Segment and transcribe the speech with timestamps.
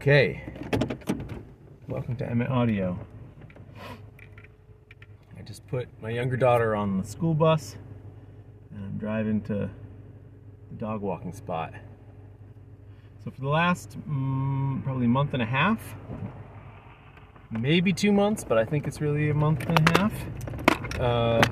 [0.00, 0.42] Okay.
[1.86, 2.98] Welcome to Emmett Audio.
[5.38, 7.76] I just put my younger daughter on the school bus
[8.74, 9.68] and I'm driving to
[10.70, 11.74] the dog walking spot.
[13.22, 15.94] So, for the last mm, probably month and a half,
[17.50, 20.14] maybe two months, but I think it's really a month and a half,
[20.98, 21.42] uh,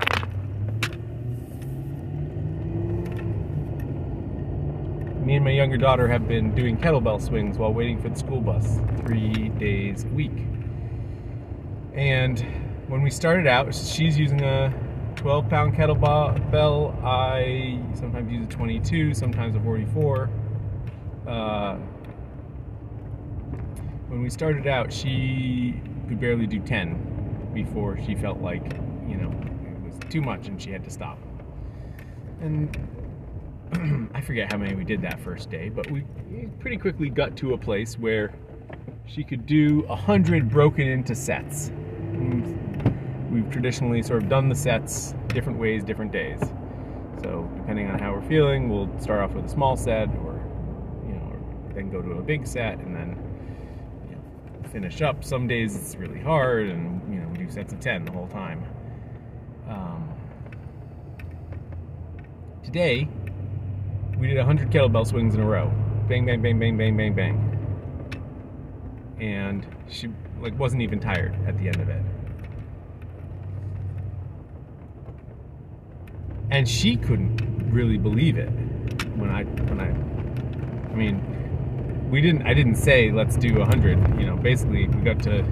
[5.29, 8.41] me and my younger daughter have been doing kettlebell swings while waiting for the school
[8.41, 10.31] bus three days a week.
[11.93, 12.39] And
[12.87, 14.73] when we started out, she's using a
[15.17, 17.03] 12 pound kettlebell.
[17.03, 20.31] I sometimes use a 22, sometimes a 44.
[21.27, 21.75] Uh,
[24.07, 28.73] when we started out, she could barely do 10 before she felt like,
[29.07, 31.19] you know, it was too much and she had to stop.
[32.41, 32.75] And
[34.13, 36.03] I forget how many we did that first day, but we
[36.59, 38.33] pretty quickly got to a place where
[39.05, 41.71] she could do a hundred broken into sets.
[43.31, 46.39] We've traditionally sort of done the sets different ways, different days.
[47.21, 50.41] So depending on how we're feeling, we'll start off with a small set, or
[51.05, 53.17] you know, or then go to a big set, and then
[54.09, 55.23] you know, finish up.
[55.23, 58.27] Some days it's really hard, and you know, we do sets of ten the whole
[58.27, 58.63] time.
[59.67, 60.09] Um,
[62.63, 63.07] today
[64.19, 65.71] we did 100 kettlebell swings in a row.
[66.07, 67.55] Bang, bang, bang, bang, bang, bang, bang.
[69.19, 70.09] And she
[70.41, 72.03] like wasn't even tired at the end of it.
[76.51, 78.49] And she couldn't really believe it
[79.15, 79.89] when I when I
[80.91, 85.21] I mean we didn't I didn't say let's do 100, you know, basically we got
[85.23, 85.45] to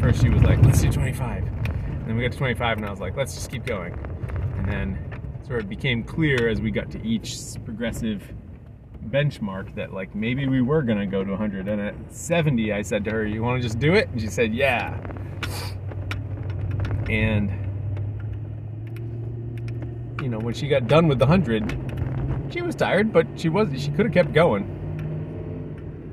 [0.00, 1.44] first she was like let's do 25.
[1.44, 3.92] And then we got to 25 and I was like let's just keep going.
[4.56, 5.13] And then
[5.46, 8.22] sort of became clear as we got to each progressive
[9.08, 13.04] benchmark that like maybe we were gonna go to 100 and at 70 i said
[13.04, 14.08] to her you want to just do it?
[14.08, 14.98] And she said yeah.
[17.10, 17.50] And
[20.22, 23.68] you know when she got done with the 100 she was tired but she was
[23.80, 24.70] she could have kept going.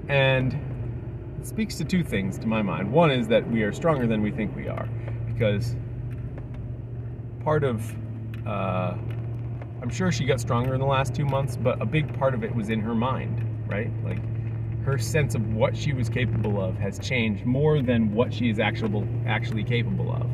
[0.10, 0.54] And
[1.40, 2.92] it speaks to two things to my mind.
[2.92, 4.90] One is that we are stronger than we think we are
[5.28, 5.78] because
[7.44, 7.96] part of
[8.46, 8.96] uh,
[9.82, 12.44] I'm sure she got stronger in the last two months, but a big part of
[12.44, 13.92] it was in her mind, right?
[14.04, 14.20] Like
[14.84, 18.60] her sense of what she was capable of has changed more than what she is
[18.60, 20.30] actually actually capable of.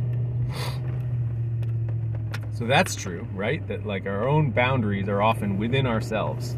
[2.54, 3.66] So that's true, right?
[3.68, 6.58] That like our own boundaries are often within ourselves.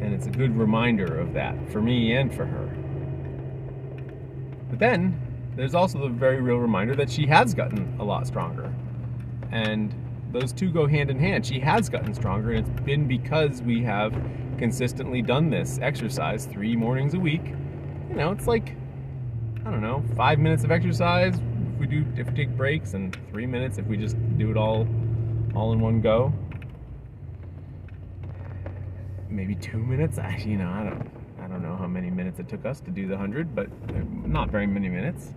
[0.00, 2.66] And it's a good reminder of that for me and for her.
[4.70, 5.20] But then
[5.54, 8.72] there's also the very real reminder that she has gotten a lot stronger.
[9.52, 9.94] And
[10.32, 11.44] those two go hand in hand.
[11.44, 14.14] She has gotten stronger, and it's been because we have
[14.58, 17.42] consistently done this exercise three mornings a week.
[18.08, 18.76] You know, it's like,
[19.64, 23.16] I don't know, five minutes of exercise if we do if we take breaks, and
[23.30, 24.86] three minutes if we just do it all
[25.54, 26.32] all in one go.
[29.28, 30.18] Maybe two minutes.
[30.18, 31.10] I, you know, I don't,
[31.42, 33.68] I don't know how many minutes it took us to do the hundred, but
[34.26, 35.32] not very many minutes.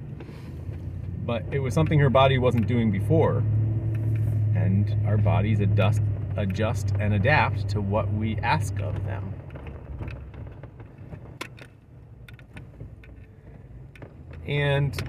[1.25, 3.43] But it was something her body wasn't doing before,
[4.63, 6.01] and our bodies adjust,
[6.37, 9.33] adjust and adapt to what we ask of them.
[14.47, 14.99] And,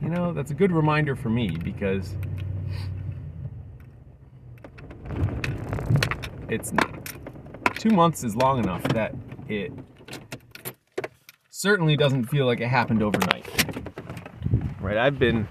[0.00, 2.16] you know, that's a good reminder for me because
[6.48, 6.72] it's
[7.74, 9.14] two months is long enough that
[9.48, 9.72] it
[11.50, 13.46] certainly doesn't feel like it happened overnight.
[14.80, 14.96] Right?
[14.96, 15.48] I've been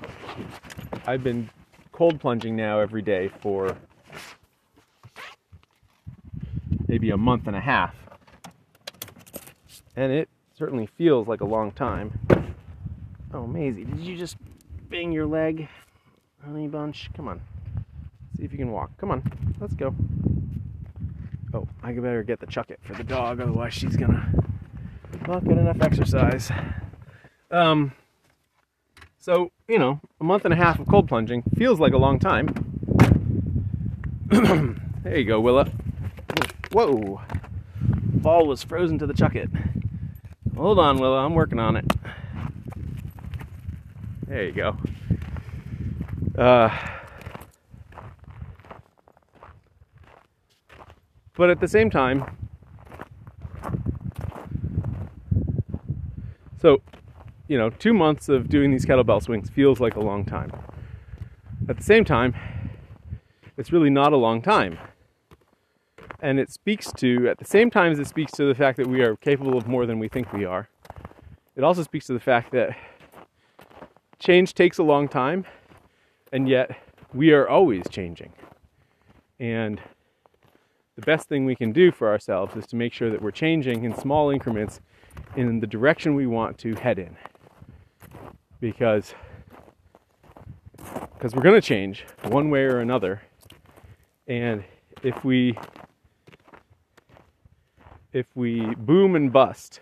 [1.08, 1.50] I've been
[1.94, 3.78] cold plunging now every day for
[6.88, 7.96] maybe a month and a half.
[9.96, 10.28] And it
[10.58, 12.20] certainly feels like a long time.
[13.34, 14.38] Oh, Maisie, did you just
[14.90, 15.70] bang your leg?
[16.44, 17.42] Honey bunch, come on.
[18.36, 18.92] See if you can walk.
[18.98, 19.96] Come on, let's go.
[21.54, 24.34] Oh, I better get the Chuckit for the dog, otherwise she's gonna
[25.28, 26.52] not get enough exercise.
[27.50, 27.94] Um,
[29.20, 32.20] so, you know, a month and a half of cold plunging feels like a long
[32.20, 32.48] time.
[35.04, 35.70] there you go, Willa.
[36.72, 37.22] Whoa.
[37.82, 39.50] Ball was frozen to the Chuckit.
[40.56, 41.86] Hold on, Willa, I'm working on it.
[44.28, 44.78] There you go.
[46.38, 46.76] Uh,
[51.36, 52.26] but at the same time,
[56.60, 56.82] so
[57.54, 60.52] you know, two months of doing these kettlebell swings feels like a long time.
[61.70, 62.34] At the same time,
[63.58, 64.80] it's really not a long time.
[66.20, 68.88] And it speaks to, at the same time as it speaks to the fact that
[68.88, 70.68] we are capable of more than we think we are,
[71.56, 72.76] it also speaks to the fact that
[74.18, 75.46] change takes a long time,
[76.32, 76.76] and yet
[77.14, 78.34] we are always changing.
[79.40, 79.80] And
[80.96, 83.84] the best thing we can do for ourselves is to make sure that we're changing
[83.84, 84.82] in small increments
[85.36, 87.16] in the direction we want to head in.
[88.64, 89.14] Because
[91.16, 93.22] because we're going to change one way or another.
[94.26, 94.64] And
[95.02, 95.58] if we
[98.14, 99.82] if we boom and bust,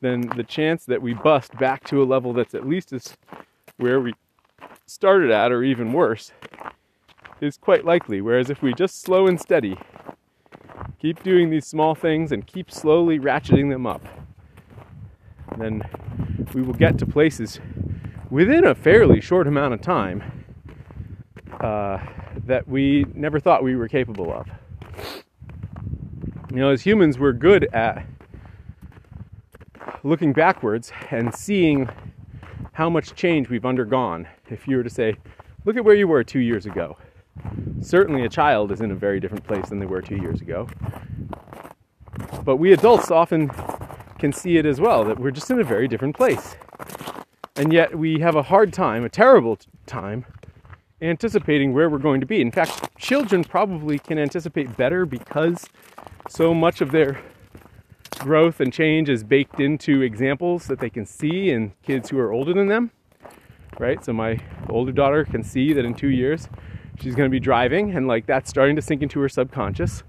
[0.00, 3.16] then the chance that we bust back to a level that's at least as
[3.78, 4.14] where we
[4.86, 6.30] started at or even worse
[7.40, 8.20] is quite likely.
[8.20, 9.76] Whereas if we just slow and steady,
[11.00, 14.06] keep doing these small things and keep slowly ratcheting them up,
[15.58, 15.82] then
[16.54, 17.60] we will get to places
[18.30, 20.22] within a fairly short amount of time
[21.60, 21.98] uh,
[22.46, 24.46] that we never thought we were capable of.
[26.50, 28.06] You know, as humans, we're good at
[30.02, 31.88] looking backwards and seeing
[32.72, 34.28] how much change we've undergone.
[34.50, 35.16] If you were to say,
[35.64, 36.96] look at where you were two years ago.
[37.80, 40.68] Certainly, a child is in a very different place than they were two years ago.
[42.44, 43.50] But we adults often
[44.24, 46.56] can see it as well that we're just in a very different place.
[47.56, 50.24] And yet, we have a hard time, a terrible time,
[51.02, 52.40] anticipating where we're going to be.
[52.40, 55.66] In fact, children probably can anticipate better because
[56.26, 57.20] so much of their
[58.18, 62.32] growth and change is baked into examples that they can see in kids who are
[62.32, 62.92] older than them.
[63.78, 64.02] Right?
[64.02, 64.38] So my
[64.70, 66.48] older daughter can see that in 2 years
[66.98, 70.02] she's going to be driving and like that's starting to sink into her subconscious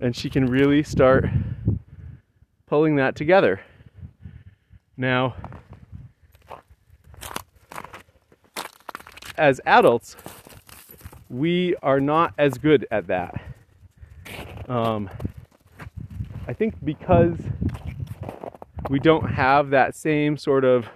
[0.00, 1.24] and she can really start
[2.70, 3.60] pulling that together.
[4.96, 5.34] Now,
[9.36, 10.16] as adults,
[11.28, 13.42] we are not as good at that.
[14.68, 15.10] Um,
[16.46, 17.38] I think because
[18.88, 20.88] we don't have that same sort of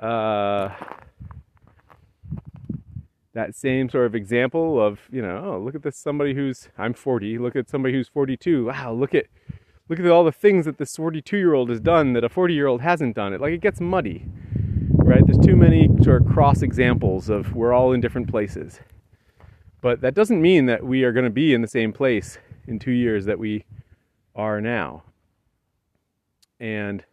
[0.00, 0.70] uh,
[3.34, 6.94] that same sort of example of you know oh look at this somebody who's I'm
[6.94, 9.26] 40 look at somebody who's 42 wow look at
[9.88, 12.54] look at all the things that this 42 year old has done that a 40
[12.54, 13.40] year old hasn't done it.
[13.40, 14.26] Like it gets muddy
[15.06, 15.24] right?
[15.24, 18.80] There's too many sort of cross examples of we're all in different places.
[19.80, 22.80] But that doesn't mean that we are going to be in the same place in
[22.80, 23.64] two years that we
[24.34, 25.04] are now.
[26.58, 27.04] And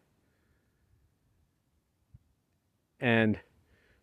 [3.00, 3.38] and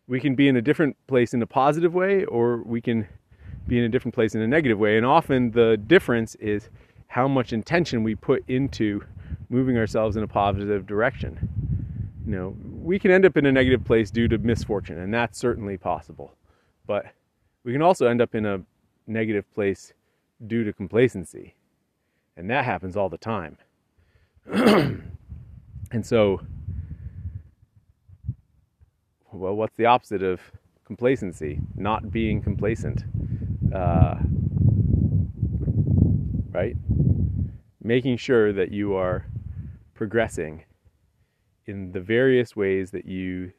[0.07, 3.07] we can be in a different place in a positive way or we can
[3.67, 4.95] be in a different place in a negative way.
[4.95, 6.69] And often the difference is
[7.11, 9.03] how much intention we put into
[9.49, 11.49] moving ourselves in a positive direction
[12.25, 15.37] you know we can end up in a negative place due to misfortune and that's
[15.37, 16.33] certainly possible
[16.87, 17.05] but
[17.63, 18.61] we can also end up in a
[19.07, 19.93] negative place
[20.47, 21.55] due to complacency
[22.37, 23.57] and that happens all the time.
[24.51, 25.03] and
[26.03, 26.41] so,
[29.31, 30.41] well, what's the opposite of
[30.85, 31.59] complacency?
[31.75, 33.03] Not being complacent.
[33.73, 34.15] Uh,
[36.51, 36.75] right?
[37.81, 39.25] Making sure that you are
[39.93, 40.63] progressing
[41.65, 43.53] in the various ways that you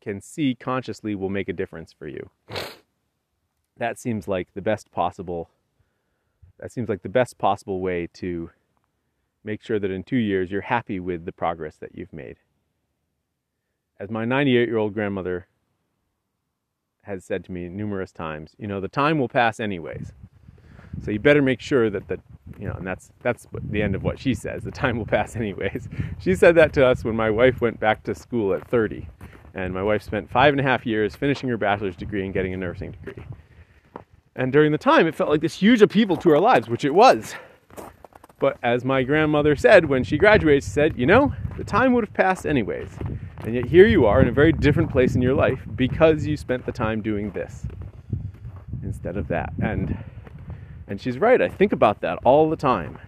[0.00, 2.30] can see consciously will make a difference for you.
[3.76, 5.50] That seems like the best possible
[6.58, 8.50] that seems like the best possible way to
[9.44, 12.36] make sure that in two years you're happy with the progress that you've made.
[14.00, 15.48] As my 98 year old grandmother
[17.02, 20.12] has said to me numerous times, you know, the time will pass anyways.
[21.04, 22.18] So you better make sure that the,
[22.58, 24.62] you know, and that's that's the end of what she says.
[24.64, 25.88] The time will pass anyways.
[26.18, 29.08] She said that to us when my wife went back to school at 30,
[29.54, 32.54] and my wife spent five and a half years finishing her bachelor's degree and getting
[32.54, 33.24] a nursing degree.
[34.34, 36.94] And during the time, it felt like this huge upheaval to our lives, which it
[36.94, 37.34] was.
[38.38, 42.04] But as my grandmother said when she graduated, she said, You know, the time would
[42.04, 42.90] have passed anyways.
[43.38, 46.36] And yet here you are in a very different place in your life because you
[46.36, 47.64] spent the time doing this
[48.82, 49.52] instead of that.
[49.62, 49.96] And
[50.88, 51.40] and she's right.
[51.40, 52.98] I think about that all the time.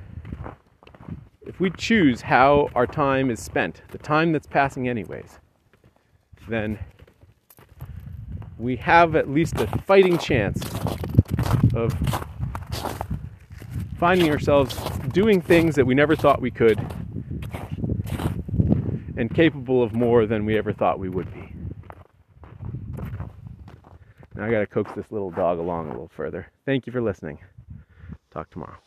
[1.47, 5.39] If we choose how our time is spent, the time that's passing anyways,
[6.49, 6.79] then
[8.59, 10.61] we have at least a fighting chance
[11.75, 11.95] of
[13.99, 14.77] finding ourselves
[15.13, 16.79] doing things that we never thought we could
[19.17, 21.53] and capable of more than we ever thought we would be.
[24.35, 26.49] Now I got to coax this little dog along a little further.
[26.65, 27.39] Thank you for listening.
[28.39, 28.79] Talk tomorrow.